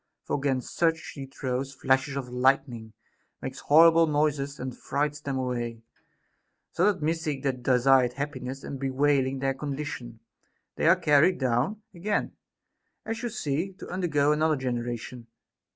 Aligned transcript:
For 0.23 0.35
against 0.37 0.75
such 0.75 0.97
she 0.97 1.27
throws 1.27 1.75
flashes 1.75 2.15
of 2.15 2.27
lightning, 2.27 2.93
makes 3.39 3.59
horrible 3.59 4.07
noises, 4.07 4.59
and 4.59 4.75
frights 4.75 5.21
them 5.21 5.37
away; 5.37 5.83
so 6.71 6.91
that, 6.91 7.03
missing 7.03 7.41
their 7.41 7.51
desired 7.51 8.13
happiness 8.13 8.63
and 8.63 8.79
bewailing 8.79 9.37
their 9.37 9.53
condition, 9.53 10.19
they 10.75 10.87
are 10.87 10.95
carried 10.95 11.37
down 11.37 11.83
again 11.93 12.31
(as 13.05 13.21
you 13.21 13.29
see) 13.29 13.73
to 13.73 13.89
undergo 13.89 14.31
another 14.31 14.55
generation. 14.55 15.27